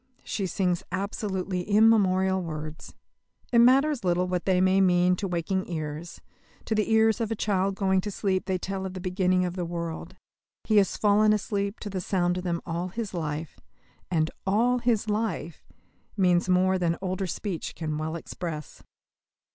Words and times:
She 0.23 0.47
sings 0.47 0.81
absolutely 0.91 1.61
immemorial 1.61 2.41
words. 2.41 2.95
It 3.51 3.59
matters 3.59 4.03
little 4.03 4.25
what 4.27 4.45
they 4.45 4.59
may 4.59 4.81
mean 4.81 5.15
to 5.17 5.27
waking 5.27 5.69
ears; 5.71 6.19
to 6.65 6.73
the 6.73 6.91
ears 6.91 7.21
of 7.21 7.29
a 7.29 7.35
child 7.35 7.75
going 7.75 8.01
to 8.01 8.09
sleep 8.09 8.45
they 8.47 8.57
tell 8.57 8.87
of 8.87 8.95
the 8.95 8.99
beginning 8.99 9.45
of 9.45 9.55
the 9.55 9.63
world. 9.63 10.15
He 10.63 10.77
has 10.77 10.97
fallen 10.97 11.33
asleep 11.33 11.79
to 11.81 11.89
the 11.91 12.01
sound 12.01 12.39
of 12.39 12.43
them 12.43 12.63
all 12.65 12.87
his 12.87 13.13
life; 13.13 13.59
and 14.09 14.31
"all 14.47 14.79
his 14.79 15.07
life" 15.07 15.63
means 16.17 16.49
more 16.49 16.79
than 16.79 16.97
older 16.99 17.27
speech 17.27 17.75
can 17.75 17.99
well 17.99 18.15
express. 18.15 18.81